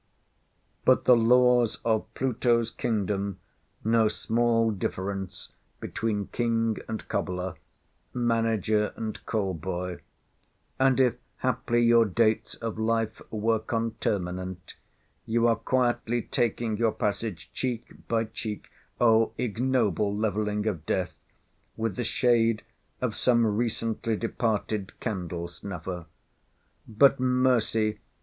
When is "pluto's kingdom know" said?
2.15-4.07